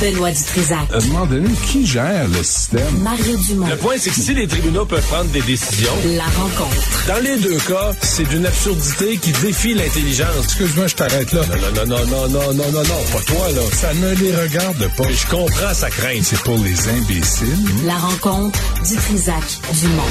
[0.00, 0.78] Benoît Dutrisac.
[0.92, 2.98] À un moment donné, qui gère le système?
[3.02, 3.66] Mario Dumont.
[3.66, 7.06] Le point, c'est que si les tribunaux peuvent prendre des décisions, La rencontre.
[7.08, 10.44] dans les deux cas, c'est d'une absurdité qui défie l'intelligence.
[10.44, 11.40] Excuse-moi, je t'arrête là.
[11.46, 13.60] Non, non, non, non, non, non, non, non, pas toi, là.
[13.72, 15.04] Ça ne les regarde pas.
[15.06, 16.22] Mais je comprends sa crainte.
[16.24, 17.56] C'est pour les imbéciles.
[17.86, 18.58] La rencontre
[18.88, 19.44] Dutrisac
[19.80, 20.02] Dumont.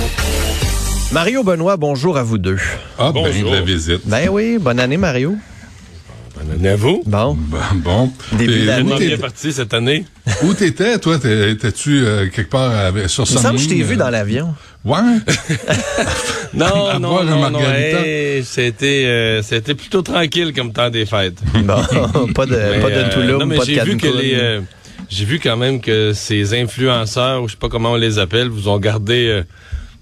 [1.11, 2.57] Mario Benoît, bonjour à vous deux.
[2.97, 3.51] Ah, ben, Bonjour.
[3.51, 4.01] de la visite.
[4.05, 5.35] Ben oui, bonne année Mario.
[6.45, 7.01] Bonne année à vous.
[7.05, 8.11] Bon, Ben, bon.
[8.37, 10.05] Début bien t'étais- parti cette année?
[10.43, 11.17] Où t'étais, toi?
[11.17, 13.97] T'es- Étais-tu euh, quelque part avec- sur il me semble que je t'ai vu euh?
[13.97, 14.53] dans l'avion.
[14.83, 14.99] Ouais?
[16.53, 20.89] Non, À non, boire un non, non, hey, c'était, euh, c'était plutôt tranquille comme temps
[20.89, 21.37] des fêtes.
[21.53, 24.07] Bon, pas de, Mais, pas de euh, Toulouse, non, mais pas de j'ai vu que
[24.07, 24.61] les, euh,
[25.09, 28.47] j'ai vu quand même que ces influenceurs, ou je sais pas comment on les appelle,
[28.47, 29.43] vous ont gardé, euh,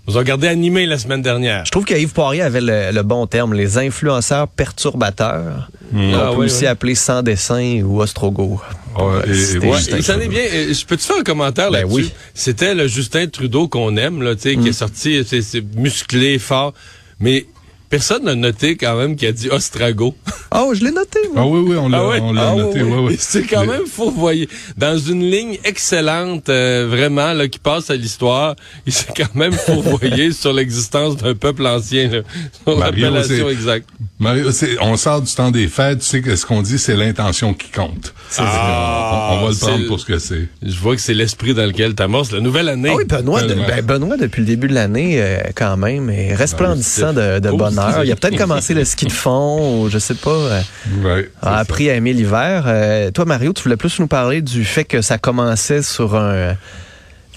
[0.06, 1.64] vous gardé animé la semaine dernière.
[1.66, 5.70] Je trouve que Yves Poirier avait le, le bon terme, les influenceurs perturbateurs.
[5.94, 6.68] On Ah, peut ouais, aussi ouais.
[6.68, 8.60] appeler sans dessin ou ostrogo.
[8.98, 10.42] Ouais, et- ouais, s'en est bien.
[10.42, 11.94] euh, Je peux-tu faire un commentaire Ben là-dessus?
[11.96, 12.12] oui.
[12.34, 16.38] C'était le Justin Trudeau qu'on aime, là, tu sais, qui est sorti, c'est c'est musclé,
[16.38, 16.74] fort.
[17.20, 17.46] Mais
[17.94, 20.16] personne n'a noté quand même qu'il a dit Ostrago.
[20.52, 21.44] Oh, je l'ai noté, moi.
[21.44, 22.20] Ah oui, oui, on l'a Ah ouais?
[22.40, 23.16] Ah noté.
[23.20, 23.84] C'est quand Mais- même
[24.16, 24.50] voyez.
[24.78, 28.56] Dans une ligne excellente, euh, vraiment, là, qui passe à l'histoire,
[28.88, 32.22] il s'est quand même fourvoyé sur l'existence d'un peuple ancien, là,
[32.66, 33.88] sur Mario, exacte.
[34.20, 34.50] Mario,
[34.82, 37.70] on sort du temps des fêtes, tu sais que ce qu'on dit, c'est l'intention qui
[37.70, 38.14] compte.
[38.40, 40.48] Ah, on, on va le prendre pour ce que c'est.
[40.64, 42.90] Je vois que c'est l'esprit dans lequel t'amorces la nouvelle année.
[42.92, 46.34] Ah oui, Benoît, de- ben, Benoît, depuis le début de l'année, euh, quand même, est
[46.34, 47.60] resplendissant de, de Positif.
[47.92, 48.06] Bonheur.
[48.06, 50.62] Il a peut-être commencé le ski de fond, ou je sais pas, euh,
[51.04, 51.58] Ouais, a ça.
[51.58, 52.64] appris à aimer l'hiver.
[52.68, 56.56] Euh, toi, Mario, tu voulais plus nous parler du fait que ça commençait sur un,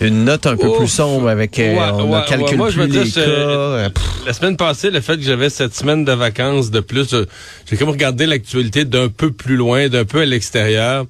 [0.00, 0.78] une note un peu Ouf.
[0.78, 3.04] plus sombre avec euh, Ouais, on ouais, a calculé ouais, moi, je me les cas.
[3.04, 7.14] je- La semaine passée, le fait que j'avais cette semaine de vacances de plus,
[7.70, 11.06] j'ai comme regardé l'actualité d'un peu plus loin, d'un peu à l'extérieur.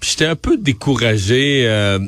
[0.00, 1.64] Puis j'étais un peu découragé.
[1.66, 1.98] euh,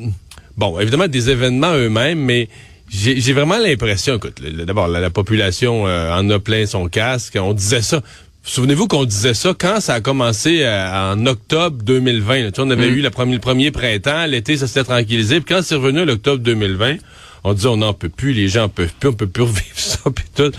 [0.57, 2.49] bon, évidemment des événements eux-mêmes, mais
[2.93, 7.37] j'ai vraiment l'impression, écoute, d'abord la, la population euh, en a plein son casque.
[7.41, 8.01] On disait ça.
[8.45, 12.35] Souvenez-vous qu'on disait ça quand ça a commencé euh, en octobre 2020.
[12.43, 12.51] là.
[12.51, 15.39] Tu sais, on avait eu la première- le premier printemps, l'été ça s'était tranquillisé.
[15.39, 16.97] Puis quand c'est revenu à l'octobre 2020,
[17.45, 19.63] on disait on n'en peut plus, les gens en peuvent plus, on peut plus revivre
[19.77, 20.51] ça puis tout.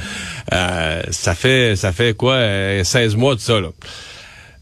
[0.52, 3.68] Euh, ça fait ça fait quoi euh, 16 mois de ça là.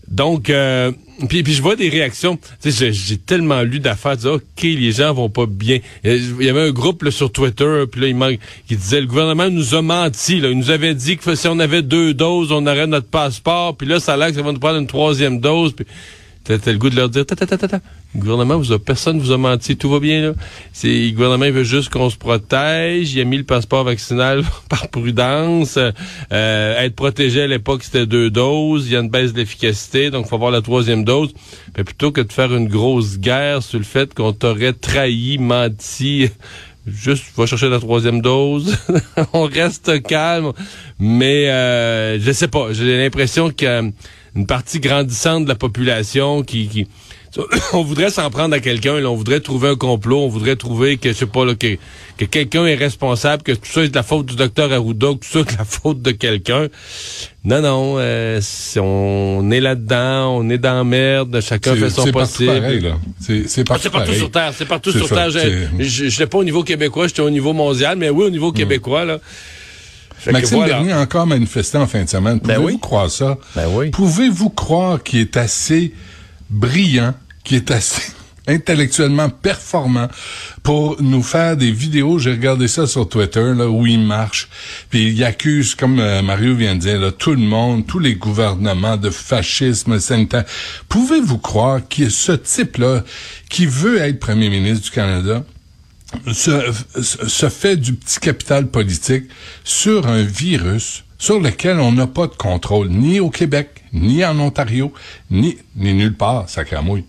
[0.09, 0.93] Donc, euh,
[1.29, 2.39] puis, je vois des réactions.
[2.65, 4.17] J'ai- tellement lu d'affaires,
[4.63, 5.79] les gens vont pas bien.
[6.05, 9.49] Il y avait un groupe sur Twitter, puis là, il manque, qui disait, le gouvernement
[9.49, 10.41] nous a menti.
[10.41, 10.51] Là.
[10.51, 13.77] Il nous avait dit que si on avait deux doses, on aurait notre passeport.
[13.77, 15.73] Puis là, ça a l'air que ça va nous prendre une troisième dose.
[15.73, 15.87] Puis
[16.45, 17.81] t'as le goût de leur dire, ta, ta, ta, ta,
[18.15, 20.21] le gouvernement, vous a, personne vous a menti, tout va bien.
[20.21, 20.33] là.
[20.73, 23.15] C'est Le gouvernement veut juste qu'on se protège.
[23.15, 25.79] Il a mis le passeport vaccinal par prudence.
[25.79, 28.87] Euh, être protégé à l'époque, c'était deux doses.
[28.87, 31.33] Il y a une baisse d'efficacité, donc faut avoir la troisième dose.
[31.77, 36.29] Mais plutôt que de faire une grosse guerre sur le fait qu'on t'aurait trahi, menti,
[36.87, 38.77] juste va chercher la troisième dose.
[39.33, 40.53] On reste calme.
[40.99, 42.73] Mais euh, je sais pas.
[42.73, 43.83] J'ai l'impression a
[44.35, 46.87] une partie grandissante de la population qui, qui
[47.73, 51.11] on voudrait s'en prendre à quelqu'un, on voudrait trouver un complot, on voudrait trouver que
[51.11, 51.77] je sais pas là, que,
[52.19, 55.13] que quelqu'un est responsable, que tout ça est de la faute du docteur Arruda, que
[55.27, 56.69] tout ça est de la faute de quelqu'un.
[57.45, 62.05] Non, non, euh, c'est- on est là-dedans, on est dans la merde, chacun fait son
[62.05, 62.61] c'est partout possible.
[62.61, 62.99] pareil, là.
[63.21, 65.43] C'est c'est Ah, partout partout sur Terre, c'est partout sur ça, Terre.
[65.79, 69.05] Je- n'étais pas au niveau québécois, j'étais au niveau mondial, mais oui, au niveau québécois,
[69.05, 69.19] là.
[70.25, 70.75] Que Maxime voilà.
[70.75, 72.39] Bernier a encore manifesté en fin de semaine.
[72.39, 72.81] Ben Pouvez-vous oui.
[72.81, 73.39] croire ça?
[73.57, 73.91] Ben oui.
[73.91, 75.93] Pouvez-vous croire qu'il est assez
[76.51, 78.13] brillant, qu'il est assez
[78.49, 80.09] intellectuellement performant
[80.63, 82.19] pour nous faire des vidéos?
[82.19, 84.49] J'ai regardé ça sur Twitter, là, où il marche.
[84.91, 88.15] Puis il accuse, comme euh, Mario vient de dire, là, tout le monde, tous les
[88.15, 90.45] gouvernements de fascisme sanitaire.
[90.89, 93.03] Pouvez-vous croire qu'il y a ce type-là
[93.49, 95.45] qui veut être premier ministre du Canada
[96.33, 99.25] se, se fait du petit capital politique
[99.65, 104.39] sur un virus sur lequel on n'a pas de contrôle, ni au Québec, ni en
[104.41, 104.93] Ontario,
[105.31, 107.05] ni, ni nulle part, sacramouille.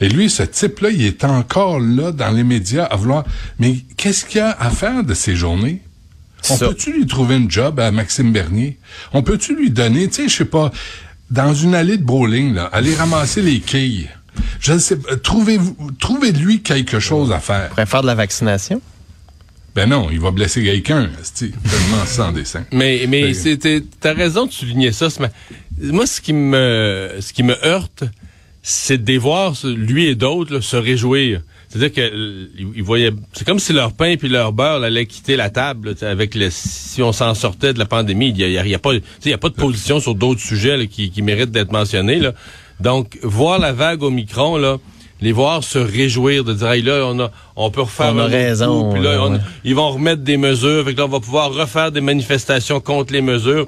[0.00, 3.24] Et lui, ce type-là, il est encore là dans les médias à vouloir...
[3.58, 5.82] Mais qu'est-ce qu'il y a à faire de ces journées?
[6.50, 8.78] On peut-tu lui trouver une job à Maxime Bernier?
[9.12, 10.70] On peut-tu lui donner, tu sais, je sais pas,
[11.30, 14.08] dans une allée de bowling, là, aller ramasser les quilles?
[14.60, 17.68] Je ne sais pas, trouvez-vous, trouvez de lui quelque chose à faire.
[17.70, 18.80] pourrait faire de la vaccination.
[19.74, 22.64] Ben non, il va blesser quelqu'un, c'est tellement sans dessin.
[22.72, 25.08] Mais mais Fait- c'était t'as raison de souligner ça.
[25.80, 28.02] Moi, ce qui me ce qui me heurte,
[28.62, 31.42] c'est de les voir lui et d'autres se réjouir.
[31.68, 35.04] C'est-à-dire que euh, ils voyaient, c'est comme si leur pain puis leur beurre là, allaient
[35.04, 38.30] quitter la table là, tu sais, avec le si on s'en sortait de la pandémie.
[38.30, 39.38] Il y a, il y a- il y a pas, tu sais, il y a
[39.38, 42.20] pas de position sur d'autres sujets là, qui, qui méritent d'être mentionnés.
[42.20, 42.32] Là.
[42.80, 44.76] Donc voir la vague au micron là,
[45.20, 48.24] les voir se réjouir de dire, hey, là, on a, on peut refaire On a
[48.24, 49.40] un raison, coup, puis là, là, on- ouais.
[49.64, 53.12] ils vont remettre des mesures, fait que là, on va pouvoir refaire des manifestations contre
[53.12, 53.66] les mesures.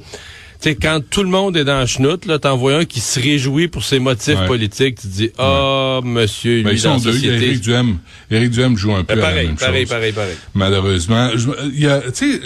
[0.60, 3.18] Sais, quand tout le monde est dans la chenoute, là, t'en vois un qui se
[3.18, 4.46] réjouit pour ses motifs Ouais.
[4.46, 7.46] politiques, tu te dis, ah, monsieur, Ben, lui, ils dans sont la société.
[7.46, 7.98] Éric Duhem,
[8.30, 9.88] Éric Duhem joue un peu Ben, à la pareil, même pareil, chose.
[9.90, 10.34] pareil, pareil.
[10.54, 12.40] Malheureusement, je- il y a, tu sais,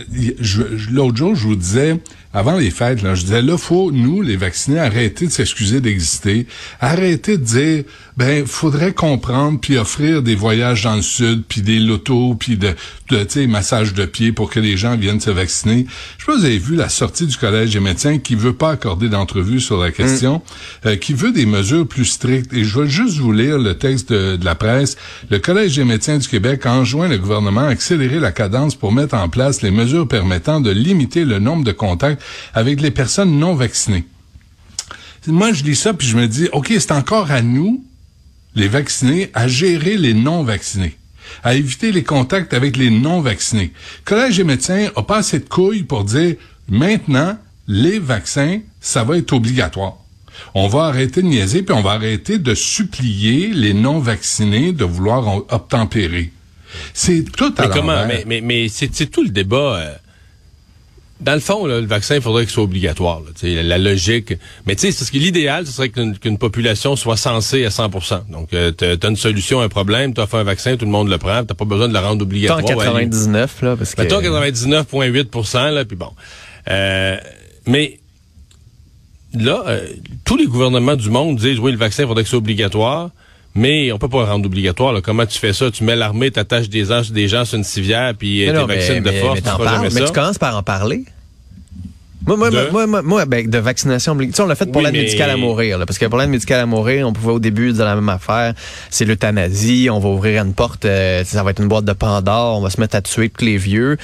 [0.92, 1.98] l'autre jour, je vous disais,
[2.32, 6.46] avant les fêtes, là, je disais, là, faut, nous, les vaccinés, arrêter de s'excuser d'exister,
[6.80, 7.84] arrêter de dire,
[8.16, 12.74] ben, faudrait comprendre puis offrir des voyages dans le sud, puis des lotos, puis de,
[13.10, 15.86] de tu sais, massages de pieds pour que les gens viennent se vacciner.
[16.18, 18.52] Je sais pas si vous avez vu la sortie du Collège des médecins qui veut
[18.52, 20.42] pas accorder d'entrevue sur la question,
[20.86, 22.52] euh, qui veut des mesures plus strictes.
[22.52, 24.96] Et je vais juste vous lire le texte de, de la presse.
[25.30, 29.14] Le Collège des médecins du Québec enjoint le gouvernement à accélérer la cadence pour mettre
[29.14, 32.22] en place les mesures permettant de limiter le nombre de contacts
[32.54, 34.04] avec les personnes non vaccinées.
[35.26, 37.82] Moi, je lis ça puis je me dis, OK, c'est encore à nous,
[38.54, 40.96] les vaccinés, à gérer les non-vaccinés
[41.42, 43.72] à éviter les contacts avec les non-vaccinés.
[43.72, 46.36] Le Collège des médecins a pas assez de couilles pour dire
[46.68, 49.96] maintenant, les vaccins, ça va être obligatoire.
[50.54, 55.36] On va arrêter de niaiser, puis on va arrêter de supplier les non-vaccinés de vouloir
[55.52, 56.32] obtempérer.
[56.92, 58.06] C'est tout à Mais comment?
[58.06, 59.76] Mais, mais, mais c'est c'est tout le débat.
[59.76, 59.94] euh,
[61.20, 63.20] dans le fond, là, le vaccin, il faudrait qu'il soit obligatoire.
[63.20, 64.34] là, tu sais, la logique.
[64.66, 67.68] Mais tu sais, c'est ce que l'idéal, ce serait qu'une qu'une population soit censée à
[67.68, 70.84] 100% Donc, euh, t'as t'as une solution à un problème, t'as fait un vaccin, tout
[70.84, 72.64] le monde le prend, t'as pas besoin de le rendre Tant obligatoire.
[72.64, 74.02] Ouais, 99, là, parce que...
[74.02, 76.10] Mettons 99,8 là, puis bon.
[76.68, 77.16] Euh,
[77.66, 77.98] mais
[79.34, 79.86] là, euh,
[80.24, 83.10] tous les gouvernements du monde disent, oui, le vaccin, il faudrait que ce soit obligatoire,
[83.54, 84.92] mais on peut pas le rendre obligatoire.
[84.92, 85.00] là.
[85.00, 85.70] Comment tu fais ça?
[85.70, 88.76] Tu mets l'armée, t'attaches des, gens- des gens sur une civière, puis euh, non, mais-
[88.76, 91.04] vaccines de force, mais tu parles, mais commences par en parler.
[92.26, 92.70] Moi, moi, De?
[92.72, 94.32] moi, moi, moi, ben, de vaccination obligatoire.
[94.34, 96.06] Tu sais, on l'a fait pour Oui, l'aide mais- médicale à mourir, là, parce que
[96.06, 98.54] pour l'aide médicale à mourir, on pouvait au début dire la même affaire.
[98.88, 102.56] C'est l'euthanasie, on va ouvrir une porte, euh, ça va être une boîte de Pandore,
[102.58, 103.98] on va se mettre à tuer tous les vieux.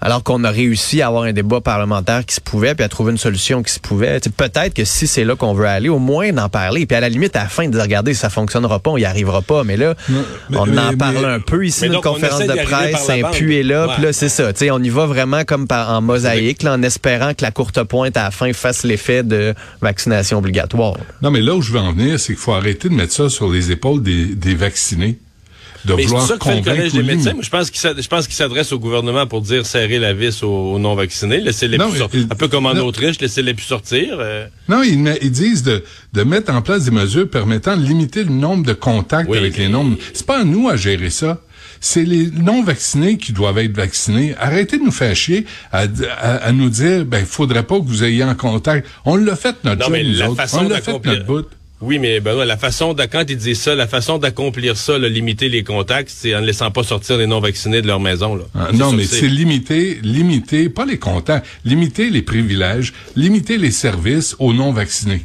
[0.00, 3.10] Alors qu'on a réussi à avoir un débat parlementaire qui se pouvait, puis à trouver
[3.10, 4.20] une solution qui se pouvait.
[4.20, 6.86] Tu sais, Peut-être que si c'est là qu'on veut aller, au moins d'en parler.
[6.86, 9.04] Puis à la limite, à la fin, de dire, regardez, ça fonctionnera pas, on y
[9.04, 9.64] arrivera pas.
[9.64, 12.62] Mais là, mais- on mais- en mais- parle un peu ici, une donc, conférence de
[12.64, 13.32] presse, un bande.
[13.32, 13.94] pu est là, Ouais.
[13.94, 14.52] puis là, c'est ça.
[14.52, 17.50] Tu sais, on y va vraiment comme par, en mosaïque, là, en espérant que la
[17.50, 19.52] courte pointe à la fin fasse l'effet de
[19.82, 20.96] vaccination obligatoire.
[21.22, 23.28] Non, mais là où je veux en venir, c'est qu'il faut arrêter de mettre ça
[23.28, 25.18] sur les épaules des, des vaccinés.
[25.84, 27.34] De Mais vouloir ça que fait le collège des médecins.
[27.40, 30.72] je pense qu'il je pense qu'il s'adresse au gouvernement pour dire serrer la vis aux,
[30.74, 32.26] aux non-vaccinés, laissez-les Non, plus mais- sortir.
[32.30, 32.84] Un peu comme en non.
[32.86, 34.16] Autriche, laissez-les plus sortir.
[34.18, 34.46] euh.
[34.68, 38.64] Non, ils, disent de, de mettre en place des mesures permettant de limiter le nombre
[38.66, 39.96] de contacts Oui, avec les nombres.
[40.12, 41.40] C'est pas à nous à gérer ça.
[41.80, 44.34] C'est les non-vaccinés qui doivent être vaccinés.
[44.40, 45.82] Arrêtez de nous faire chier à,
[46.18, 48.88] à, à nous dire, ben, faudrait pas que vous ayez en contact.
[49.04, 50.36] On l'a fait notre Non, job, mais nous la autres.
[50.42, 51.46] façon On l'a fait notre bout.
[51.80, 55.08] Oui, mais Benoît, la façon de, quand ils disent ça, la façon d'accomplir ça, là,
[55.08, 58.34] limiter les contacts, c'est en ne laissant pas sortir les non-vaccinés de leur maison.
[58.34, 58.44] Là.
[58.54, 64.34] Ah, non, mais c'est limiter, limiter, pas les contacts, limiter les privilèges, limiter les services
[64.40, 65.24] aux non-vaccinés.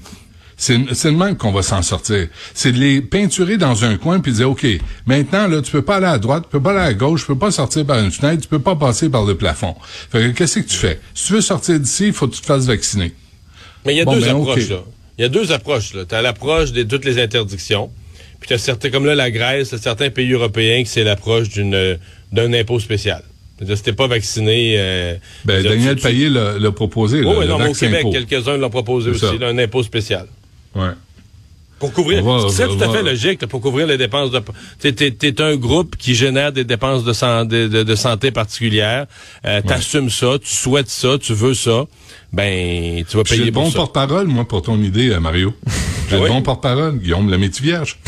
[0.55, 2.27] C'est c'est le même qu'on va s'en sortir.
[2.53, 4.65] C'est de les peinturer dans un coin puis dire, OK,
[5.07, 7.27] maintenant, là, tu peux pas aller à droite, tu peux pas aller à gauche, tu
[7.27, 9.75] peux pas sortir par une fenêtre, tu peux pas passer par le plafond.
[10.11, 10.99] Fait que qu'est-ce que tu fais?
[11.15, 13.11] Si tu veux sortir d'ici, il faut que tu te fasses vacciner.
[13.85, 14.83] Mais il y a Bon, deux ben, approches, là.
[15.17, 16.05] Il y a deux approches, là.
[16.07, 17.91] T'as l'approche de toutes les interdictions.
[18.39, 21.97] Puis t'as certains, comme là, la Grèce, certains pays européens que c'est l'approche d'une,
[22.31, 23.23] d'un impôt spécial.
[23.63, 27.67] Si t'es pas vacciné, euh, Ben, Daniel tu- tu- Payet l'a proposé, Oui, non, mais
[27.69, 30.25] au Québec, quelques-uns l'ont proposé aussi, là, un impôt spécial.
[30.75, 30.89] Ouais.
[31.83, 34.41] Pour couvrir, c'est tout à fait logique, là, pour couvrir les dépenses de,
[34.89, 39.05] t'es, un groupe qui génère des dépenses de, san- de, de- de santé particulières,
[39.45, 41.83] euh, t'assumes ça, tu souhaites ça, tu veux ça,
[42.31, 43.75] ben, tu vas payer le pour bon ça.
[43.79, 45.53] porte-parole, moi, pour ton idée, euh, Mario.
[46.09, 46.29] J'ai Ah le oui?
[46.29, 47.99] bon porte-parole, Guillaume le métier vierge.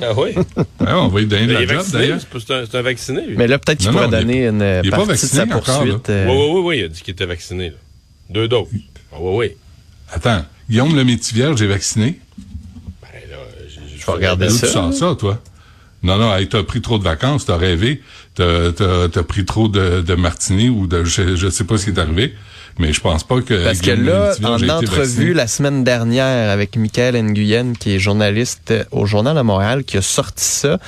[0.00, 0.30] Ah oui?
[0.80, 2.20] On va lui donner la job, vacciné, d'ailleurs.
[2.66, 3.36] c'est, un, vacciné, lui.
[3.36, 5.62] Mais là, peut-être qu'il pourrait donner une il est pas partie de sa vacciné encore,
[5.82, 6.08] poursuite.
[6.08, 6.14] là.
[6.14, 7.68] euh, Oui, oui, oui, oui, il a dit qu'il était vacciné.
[7.68, 7.76] là.
[8.30, 8.68] Deux doses.
[9.12, 9.50] Ah, oui, oui.
[10.10, 12.18] Attends, Guillaume le métier vierge est vacciné?
[14.14, 14.66] Regarder ça.
[14.66, 15.38] tu sors ça, toi?
[16.02, 18.02] Non, non, hey, t'as pris trop de vacances, t'as rêvé,
[18.34, 21.84] t'as, t'as, t'as pris trop de, de martini ou de, je, je sais pas ce
[21.84, 22.34] qui est arrivé,
[22.78, 23.64] mais je pense pas que.
[23.64, 29.04] Parce que là, en entrevue la semaine dernière avec Michael Nguyen, qui est journaliste au
[29.04, 30.78] Journal de Montréal, qui a sorti ça,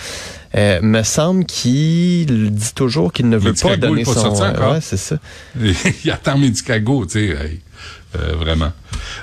[0.55, 4.35] euh, me semble qu'il dit toujours qu'il ne veut pas donner pas son...
[4.35, 5.17] ouais, c'est ça.
[6.05, 7.61] il attend Medicago, tu sais, hey,
[8.19, 8.73] euh, vraiment.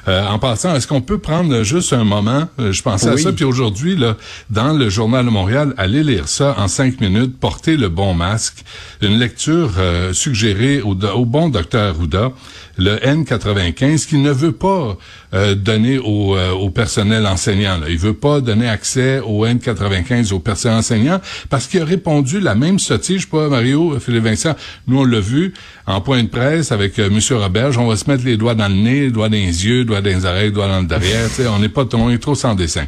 [0.07, 2.49] Euh, en passant, est-ce qu'on peut prendre juste un moment?
[2.59, 4.17] Euh, je pensais à ça, puis aujourd'hui, là,
[4.49, 8.63] dans le Journal de Montréal, allez lire ça en cinq minutes, portez le bon masque.
[9.01, 9.73] Une lecture
[10.13, 10.95] suggérée au,
[11.25, 12.31] bon docteur Arruda.
[12.79, 14.97] Le N95 qu'il ne veut pas
[15.33, 17.77] euh, donner au, euh, au, personnel enseignant.
[17.77, 17.87] Là.
[17.89, 21.19] Il veut pas donner accès au N95 au personnel enseignant
[21.49, 24.55] parce qu'il a répondu la même sottise, pas Mario, Philippe Vincent.
[24.87, 25.53] Nous, on l'a vu
[25.85, 27.19] en point de presse avec euh, M.
[27.37, 27.77] Roberge.
[27.77, 30.01] On va se mettre les doigts dans le nez, les doigts dans les yeux, doigts
[30.01, 31.29] dans les oreilles, doigts dans le derrière.
[31.53, 32.85] on n'est pas on est trop sans dessin.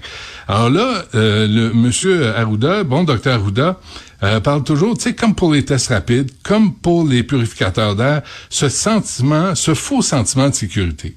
[0.48, 2.33] Alors là, euh, le M.
[2.36, 3.79] Arruda, bon docteur Arruda,
[4.23, 8.21] euh, parle toujours, tu sais, comme pour les tests rapides, comme pour les purificateurs d'air,
[8.49, 11.15] ce sentiment, ce faux sentiment de sécurité.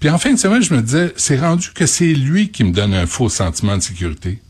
[0.00, 2.72] Puis en fin de semaine, je me disais, c'est rendu que c'est lui qui me
[2.72, 4.40] donne un faux sentiment de sécurité.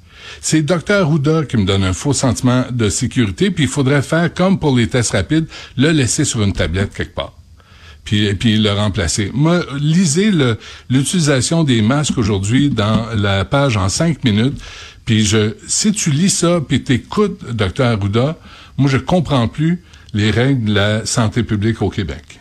[0.40, 1.08] C'est Dr.
[1.08, 4.74] Houda qui me donne un faux sentiment de sécurité, puis il faudrait faire comme pour
[4.74, 5.46] les tests rapides,
[5.76, 7.32] le laisser sur une tablette quelque part.
[8.04, 9.30] Puis, puis le remplacer.
[9.32, 10.30] Moi, lisez
[10.90, 14.60] l'utilisation des masques aujourd'hui dans la page en cinq minutes.
[15.04, 17.84] Puis je, si tu lis ça, puis t'écoutes Dr.
[17.84, 18.36] Arruda,
[18.76, 19.82] moi je comprends plus
[20.12, 22.40] les règles de la santé publique au Québec.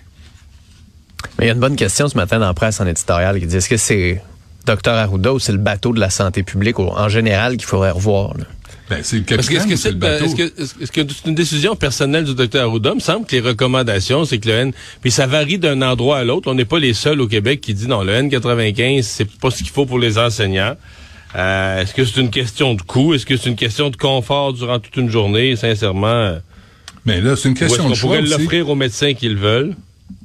[1.37, 3.47] Mais il y a une bonne question ce matin dans la presse en éditorial qui
[3.47, 4.21] dit est-ce que c'est
[4.65, 4.91] Dr.
[4.91, 8.35] Arruda ou c'est le bateau de la santé publique en général qu'il faudrait revoir?
[8.89, 12.25] Ben, c'est le capitaine, est-ce que c'est Est-ce que, est-ce que c'est une décision personnelle
[12.25, 12.91] du docteur Arruda?
[12.91, 14.73] Il me semble que les recommandations, c'est que le N...
[15.01, 16.51] Puis ça varie d'un endroit à l'autre.
[16.51, 19.59] On n'est pas les seuls au Québec qui dit non, le N95, c'est pas ce
[19.59, 20.75] qu'il faut pour les enseignants.
[21.35, 23.13] Euh, est-ce que c'est une question de coût?
[23.13, 25.55] Est-ce que c'est une question de confort durant toute une journée?
[25.55, 26.37] Sincèrement.
[27.05, 28.17] Mais là, c'est une question de choix.
[28.17, 29.75] On pourrait l'offrir aux médecins qui le veulent?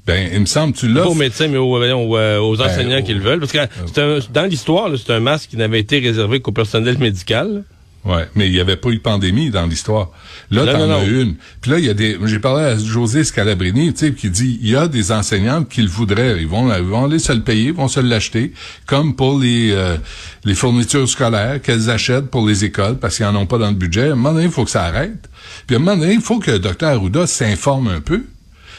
[0.06, 1.08] Ben, il me semble tu l'offres.
[1.08, 3.40] Pas aux médecins, mais aux, euh, aux, ben, enseignants qui le veulent.
[3.40, 7.64] Parce que un, dans l'histoire, c'est un masque qui n'avait été réservé qu'au personnel médical.
[8.08, 10.08] Ouais, mais il n'y avait pas eu de pandémie dans l'histoire.
[10.50, 11.34] Là, t'en as une.
[11.60, 12.18] Puis là, il y a des.
[12.24, 15.82] J'ai parlé à José Scalabrini, tu sais, qui dit il y a des enseignants qui
[15.82, 16.40] le voudraient.
[16.40, 18.54] Ils vont, ils vont aller se le payer, ils vont se l'acheter,
[18.86, 19.98] comme pour les euh,
[20.44, 23.76] les fournitures scolaires qu'elles achètent pour les écoles parce qu'ils en ont pas dans le
[23.76, 24.08] budget.
[24.08, 25.28] À un moment donné, il faut que ça arrête.
[25.66, 28.24] Puis à un moment donné, il faut que le docteur Arruda s'informe un peu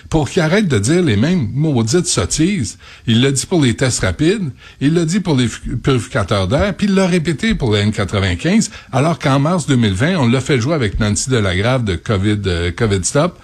[0.10, 2.78] pour qu'il arrête de dire les mêmes maudites sottises.
[3.06, 4.52] Il l'a dit pour les tests rapides,
[4.82, 9.20] il l'a dit pour les purificateurs d'air, puis il l'a répété pour la N95, alors
[9.20, 13.40] qu'en mars 2020, on l'a fait jouer avec Nancy Delagrave de COVID, euh, COVID Stop.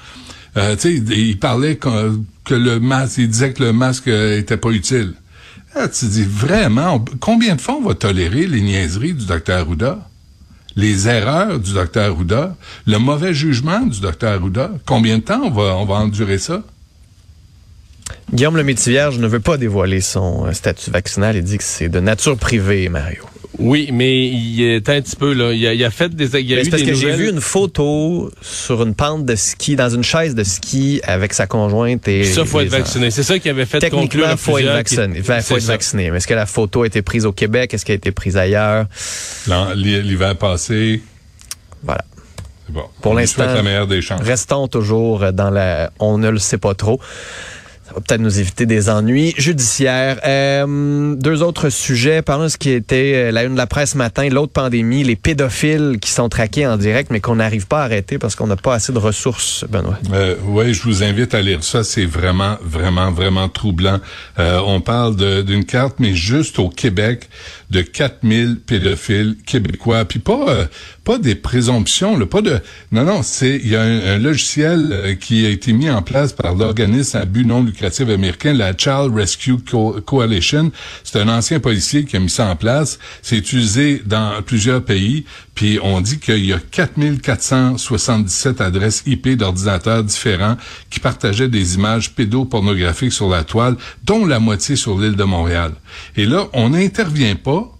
[0.58, 5.14] Euh, il parlait que, le masque, il disait que le masque euh, était pas utile.
[5.76, 10.08] Ah, tu dis vraiment, combien de fois on va tolérer les niaiseries du docteur Arruda?
[10.76, 12.56] Les erreurs du docteur Arruda,
[12.86, 14.72] le mauvais jugement du docteur Arruda.
[14.86, 16.64] Combien de temps on va, on va endurer ça?
[18.34, 21.36] Guillaume le Métivierge ne veut pas dévoiler son euh, statut vaccinal.
[21.36, 23.24] Il dit que c'est de nature privée, Mario.
[23.60, 25.54] Oui, mais il est un petit peu là.
[25.54, 26.40] Il a, il a fait des.
[26.42, 30.04] Il a parce que j'ai vu une photo sur une pente de ski, dans une
[30.04, 32.24] chaise de ski avec sa conjointe et.
[32.24, 33.12] Ça faut être vacciné.
[33.12, 35.18] C'est ça qui avait fait Techniquement, il faut être vacciné.
[35.18, 36.12] Il faut être vacciné.
[36.12, 37.74] Mais est-ce que la photo a été prise au Québec?
[37.74, 38.86] Est-ce qu'elle a été prise ailleurs?
[39.76, 41.02] L'hiver passé.
[41.84, 42.04] Voilà.
[42.70, 42.84] Bon.
[43.02, 43.46] Pour l'instant.
[44.22, 45.92] Restons toujours dans la.
[46.00, 47.00] On ne le sait pas trop.
[47.86, 50.20] Ça va peut-être nous éviter des ennuis judiciaires.
[50.26, 52.24] Euh, deux autres sujets.
[52.24, 55.16] Parlons ce qui était euh, la une de la presse ce matin, l'autre pandémie, les
[55.16, 58.56] pédophiles qui sont traqués en direct, mais qu'on n'arrive pas à arrêter parce qu'on n'a
[58.56, 60.00] pas assez de ressources, Benoît.
[60.14, 61.84] Euh, oui, je vous invite à lire ça.
[61.84, 64.00] C'est vraiment, vraiment, vraiment troublant.
[64.40, 67.30] Euh, on parle d'une carte, mais juste au Québec,
[67.70, 70.06] de 4000 pédophiles québécois.
[70.06, 70.66] Puis pas euh,
[71.06, 72.60] pas des présomptions, là, pas de...
[72.92, 76.34] Non, non, c'est il y a un, logiciel euh, qui a été mis en place
[76.34, 79.58] par l'organisme à but non lucratif américain, la Child Rescue
[80.04, 80.72] Coalition.
[81.04, 82.98] C'est un ancien policier qui a mis ça en place.
[83.22, 85.26] C'est utilisé dans plusieurs pays.
[85.54, 90.58] Puis on dit qu'il y a 4477 adresses IP d'ordinateurs différents
[90.90, 95.72] qui partageaient des images pédopornographiques sur la toile, dont la moitié sur l'île de Montréal.
[96.18, 97.72] Et là, on n'intervient pas,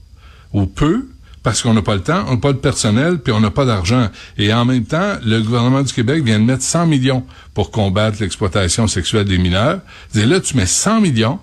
[0.54, 1.08] ou peu,
[1.46, 3.66] parce qu'on n'a pas le temps, on n'a pas de personnel, puis on n'a pas
[3.66, 4.10] d'argent.
[4.40, 7.24] Et en même temps, le gouvernement du Québec vient de mettre 100 millions
[7.54, 9.80] pour combattre l'exploitation sexuelle des mineurs.
[10.16, 11.40] Et là, tu mets 100 millions,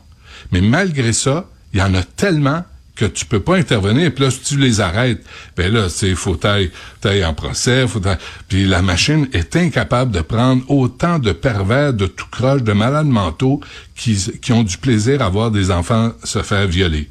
[0.50, 2.64] mais malgré ça, il y en a tellement
[2.96, 5.24] que tu peux pas intervenir, puis là, si tu les arrêtes,
[5.56, 6.72] ben là, c'est faut tailler,
[7.24, 8.02] en procès, faut
[8.48, 13.06] puis la machine est incapable de prendre autant de pervers, de tout croche, de malades
[13.06, 13.60] mentaux
[13.94, 17.08] qui, qui ont du plaisir à voir des enfants se faire violer.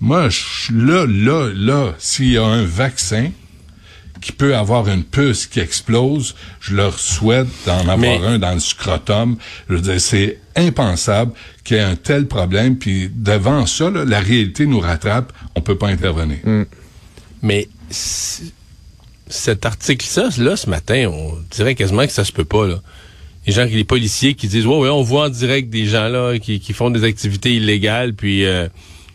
[0.00, 3.30] Moi, je, là, là, là, s'il y a un vaccin,
[4.24, 8.58] qui peut avoir une puce qui explose, je leur souhaite d'en avoir un dans le
[8.58, 9.36] scrotum.
[9.68, 11.32] Je veux dire, c'est impensable
[11.62, 12.78] qu'il y ait un tel problème.
[12.78, 15.30] Puis devant ça, la réalité nous rattrape.
[15.54, 16.38] On peut pas intervenir.
[16.42, 16.62] Mm.
[17.42, 17.68] Mais
[19.28, 22.66] cet article-là, là, ce matin, on dirait quasiment que ça se peut pas.
[22.66, 22.80] Là.
[23.46, 26.38] Les gens, les policiers qui disent, ouais, ouais, on voit en direct des gens là
[26.38, 28.68] qui, font des activités illégales, puis euh,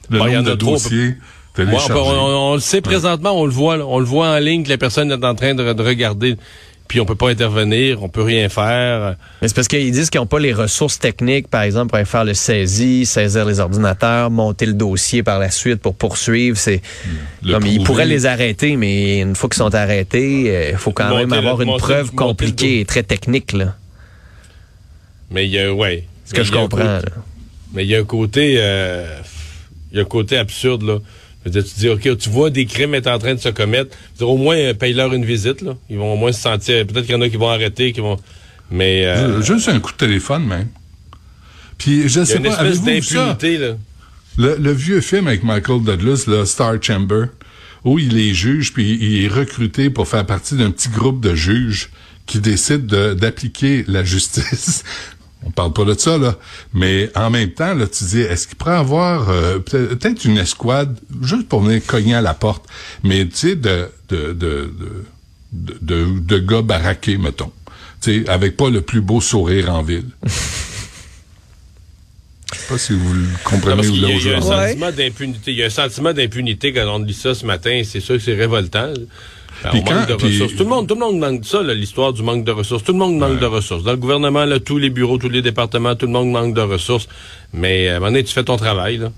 [0.09, 1.15] le nombre de dossiers
[1.57, 5.11] on, le sait présentement, on le voit, on le voit en ligne que la personne
[5.11, 6.37] est en train de, regarder.
[6.87, 9.15] puis on peut pas intervenir, on peut rien faire.
[9.41, 12.05] Mais c'est parce qu'ils disent qu'ils n'ont pas les ressources techniques, par exemple, pour aller
[12.05, 16.57] faire le saisie, saisir les ordinateurs, monter le dossier par la suite pour poursuivre.
[16.57, 16.81] C'est
[17.49, 21.25] comme ils pourraient les arrêter, mais une fois qu'ils sont arrêtés, il faut quand Monter
[21.25, 23.51] même le- avoir une monter- preuve compliquée et très technique.
[23.53, 23.75] Là.
[25.31, 26.05] Mais il y a, ouais.
[26.25, 26.77] Ce que Mais je il y a un comprends.
[26.79, 27.15] côté- là.
[27.73, 29.19] Mais il y a un côté, euh,
[29.91, 30.99] il y a un côté absurde là.
[31.45, 33.47] Je veux dire, tu dis, ok, tu vois des crimes être en train de se
[33.49, 33.95] commettre.
[34.07, 35.77] Je veux dire, au moins euh, paye-leur une visite là.
[35.89, 36.85] Ils vont au moins se sentir.
[36.85, 38.17] Peut-être qu'il y en a qui vont arrêter, qui vont.
[38.69, 40.67] Mais euh, Ju- Juste un coup de téléphone, même.
[41.77, 43.77] Puis, je sais une pas, espèce d'impunité là.
[44.37, 47.27] Le, le vieux film avec Michael Douglas, le Star Chamber,
[47.85, 51.35] où il est juge, puis il est recruté pour faire partie d'un petit groupe de
[51.35, 51.89] juges
[52.25, 54.83] qui décident de- d'appliquer la justice.
[55.49, 56.37] On parle pas de ça, là.
[56.75, 60.37] Mais en même temps, là, tu dis, est-ce qu'il pourrait avoir euh, peut- peut-être une
[60.37, 62.65] escouade juste pour venir cogner à la porte,
[63.03, 64.71] mais tu sais, de, de, de,
[65.51, 67.51] de, de, de gars baraqués, mettons.
[68.01, 70.05] Tu sais, avec pas le plus beau sourire en ville.
[72.53, 75.51] Je sais pas si vous le comprenez ou là il y a un sentiment d'impunité.
[75.51, 77.81] Il y a un sentiment d'impunité quand on lit ça ce matin.
[77.83, 78.93] C'est sûr que c'est révoltant.
[79.63, 80.55] Ben, Puis on manque de puis- ressources.
[80.55, 82.83] Tout le monde, tout le monde manque de ça, là, l'histoire du manque de ressources.
[82.83, 83.83] Tout le monde manque de ressources.
[83.83, 86.61] Dans le gouvernement, là, tous les bureaux, tous les départements, tout le monde manque de
[86.61, 87.07] ressources.
[87.53, 88.97] Mais à un moment donné, tu fais ton travail.
[88.97, 89.11] Là.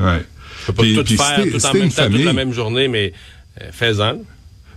[0.00, 0.22] Ouais.
[0.60, 2.86] Tu peux pas Puis- tout puis faire tout en même temps, toute la même journée,
[2.88, 3.12] mais
[3.60, 4.18] euh, fais-en.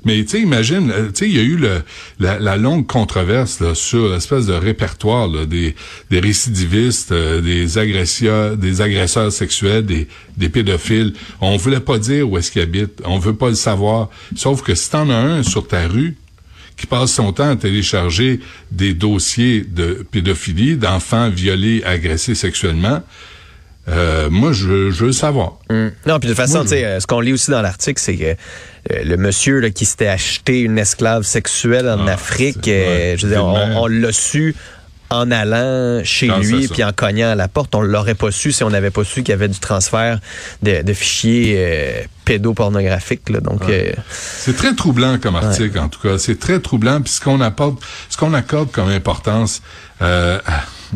[0.06, 1.82] Mais tu sais, imagine, euh, tu sais, il y a eu le,
[2.20, 5.76] la, longue controverse sur l'espèce de répertoire des,
[6.12, 10.08] des récidivistes, euh, des agresseurs, des agresseurs sexuels, des,
[10.38, 11.14] des pédophiles.
[11.42, 13.02] On voulait pas dire où est-ce qu'ils habitent.
[13.04, 14.10] On veut pas le savoir.
[14.36, 16.16] Sauf que si t'en as un sur ta rue
[16.78, 18.40] qui passe son temps à télécharger
[18.72, 23.02] des dossiers de pédophilie, d'enfants violés, agressés sexuellement,
[23.88, 25.58] euh, moi, je, je veux savoir.
[25.70, 25.92] Hum.
[26.06, 28.02] Non, puis de toute façon, Moi, tu sais, euh, ce qu'on lit aussi dans l'article,
[28.02, 28.36] c'est que euh,
[29.04, 33.16] le monsieur là, qui s'était acheté une esclave sexuelle en Ah, Afrique, c'est- euh, ouais,
[33.18, 34.56] je veux dire, on, l'a su
[35.12, 37.76] en allant chez lui puis en cognant à la porte.
[37.76, 40.20] On l'aurait pas su si on n'avait pas su qu'il y avait du transfert
[40.64, 43.30] de, de fichiers euh, pédopornographiques.
[43.30, 43.40] Là.
[43.40, 46.18] Donc, euh, C'est très troublant comme article, en tout cas.
[46.18, 47.02] C'est très troublant.
[47.02, 49.62] Puis ce qu'on apporte, ce qu'on accorde comme importance
[50.02, 50.40] euh,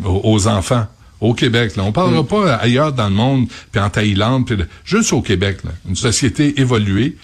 [0.03, 0.87] aux, aux enfants
[1.21, 1.83] au Québec, là.
[1.83, 4.55] On parlera pas ailleurs dans le monde, puis en Thaïlande, puis
[4.85, 5.71] juste au Québec, là.
[5.87, 7.17] Une société évoluée.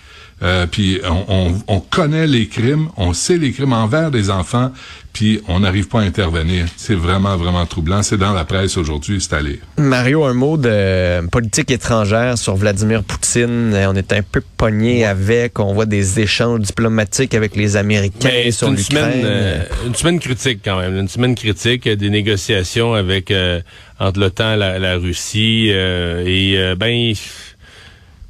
[0.43, 4.73] Euh, puis on, on- on connaît les crimes, on sait les crimes envers les enfants,
[5.15, 6.65] puis on n'arrive pas à intervenir.
[6.75, 8.03] C'est vraiment, vraiment troublant.
[8.03, 9.59] C'est dans la presse aujourd'hui, c'est à lire.
[9.77, 13.73] Mario, un mot de politique étrangère sur Vladimir Poutine.
[13.73, 15.57] Euh, On est un peu pogné avec.
[15.59, 19.23] On voit des échanges diplomatiques avec les Américains Mais sur une semaine, l'Ukraine.
[19.25, 20.97] euh, une semaine critique quand même.
[20.97, 23.61] Une semaine critique, euh, des négociations avec euh,
[23.99, 27.13] entre l'OTAN, la, la Russie euh, et euh, ben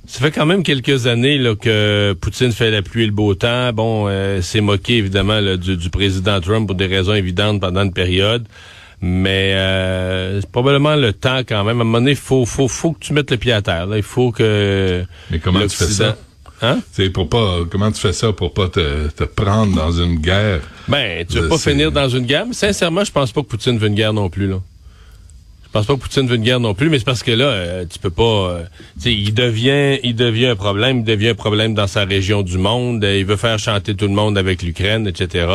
[0.07, 3.35] ça fait quand même quelques années là, que Poutine fait la pluie et le beau
[3.35, 3.71] temps.
[3.73, 7.83] Bon, euh, c'est moqué évidemment là, du, du président Trump pour des raisons évidentes pendant
[7.83, 8.45] une période.
[9.01, 11.79] Mais euh, c'est probablement le temps quand même.
[11.79, 13.85] À un moment donné, faut, faut, faut que tu mettes le pied à terre.
[13.87, 13.97] là.
[13.97, 15.03] Il faut que.
[15.31, 16.17] Mais comment tu fais ça?
[16.61, 16.79] Hein?
[16.93, 20.61] C'est pour pas, comment tu fais ça pour pas te, te prendre dans une guerre?
[20.87, 23.77] Ben, tu veux pas finir dans une guerre, mais sincèrement, je pense pas que Poutine
[23.77, 24.61] veut une guerre non plus, là.
[25.75, 27.47] Je pense pas que Poutine veut une guerre non plus, mais c'est parce que là,
[27.47, 28.23] euh, tu peux pas.
[28.23, 28.63] euh,
[29.03, 33.03] il devient, il devient un problème, il devient un problème dans sa région du monde.
[33.03, 35.47] euh, il veut faire chanter tout le monde avec l'Ukraine, etc.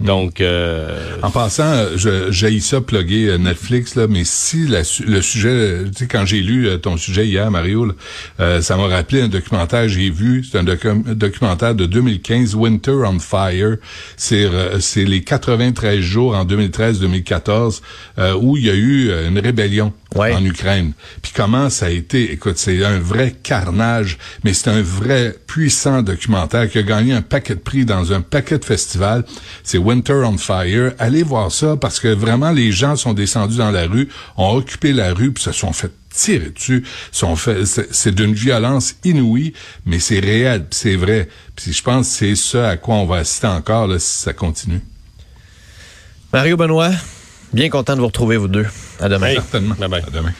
[0.00, 5.84] Donc, euh, En passant, j'ai ça plugger euh, Netflix là, mais si la le sujet,
[5.86, 7.92] tu sais quand j'ai lu euh, ton sujet hier Mario, là,
[8.38, 12.92] euh, ça m'a rappelé un documentaire j'ai vu, c'est un docu- documentaire de 2015 Winter
[13.06, 13.76] on Fire,
[14.16, 17.80] c'est euh, c'est les 93 jours en 2013-2014
[18.18, 20.32] euh, où il y a eu une rébellion Ouais.
[20.34, 20.92] en Ukraine.
[21.20, 26.00] Puis comment ça a été, écoute, c'est un vrai carnage, mais c'est un vrai puissant
[26.00, 29.26] documentaire qui a gagné un paquet de prix dans un paquet de festivals.
[29.64, 30.92] C'est Winter on Fire.
[30.98, 34.92] Allez voir ça parce que vraiment les gens sont descendus dans la rue, ont occupé
[34.92, 39.54] la rue puis se sont fait tirer dessus, sont fait c'est d'une violence inouïe,
[39.86, 41.28] mais c'est réel, puis c'est vrai.
[41.56, 44.34] Puis je pense que c'est ce à quoi on va assister encore là, si ça
[44.34, 44.82] continue.
[46.34, 46.90] Mario Benoît,
[47.54, 48.66] bien content de vous retrouver, vous deux.
[49.00, 49.28] À demain.
[49.28, 49.34] Hey.
[49.36, 49.74] Certainement.
[49.78, 50.02] Bye bye.
[50.06, 50.34] À demain.